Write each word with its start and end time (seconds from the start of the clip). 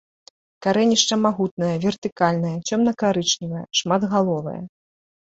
Карэнішча 0.65 1.15
магутнае, 1.25 1.67
вертыкальнае, 1.83 2.53
цёмна-карычневае, 2.69 3.61
шматгаловае. 3.81 4.55